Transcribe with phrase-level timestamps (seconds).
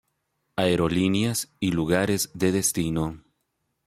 [0.55, 3.23] Aerolíneas y lugares de destino